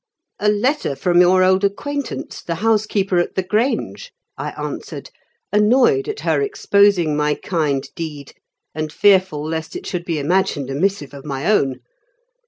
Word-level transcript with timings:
"A 0.39 0.49
letter 0.49 0.95
from 0.95 1.21
your 1.21 1.43
old 1.43 1.63
acquaintance, 1.63 2.41
the 2.41 2.55
housekeeper 2.55 3.19
at 3.19 3.35
the 3.35 3.43
Grange," 3.43 4.11
I 4.35 4.49
answered; 4.57 5.11
annoyed 5.53 6.09
at 6.09 6.21
her 6.21 6.41
exposing 6.41 7.15
my 7.15 7.35
kind 7.35 7.87
deed, 7.95 8.33
and 8.73 8.91
fearful 8.91 9.43
lest 9.47 9.75
it 9.75 9.85
should 9.85 10.05
be 10.05 10.17
imagined 10.17 10.71
a 10.71 10.73
missive 10.73 11.13
of 11.13 11.23
my 11.23 11.45
own. 11.45 11.81